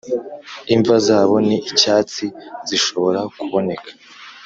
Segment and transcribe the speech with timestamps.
[0.73, 2.25] “imva zabo ni icyatsi,
[2.67, 3.89] zishobora kuboneka.”